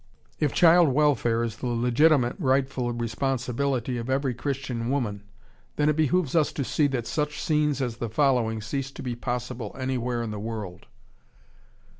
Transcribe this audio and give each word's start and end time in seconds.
If 0.39 0.51
child 0.55 0.89
welfare 0.89 1.43
is 1.43 1.57
the 1.57 1.67
legitimate, 1.67 2.35
rightful 2.39 2.91
responsibility 2.91 3.99
of 3.99 4.09
every 4.09 4.33
Christian 4.33 4.89
woman, 4.89 5.21
then 5.75 5.89
it 5.89 5.95
behooves 5.95 6.35
us 6.35 6.51
to 6.53 6.63
see 6.63 6.87
that 6.87 7.05
such 7.05 7.39
scenes 7.39 7.83
as 7.83 7.97
the 7.97 8.09
following 8.09 8.63
cease 8.63 8.89
to 8.93 9.03
be 9.03 9.15
possible 9.15 9.75
anywhere 9.79 10.23
in 10.23 10.31
the 10.31 10.39
world. 10.39 10.87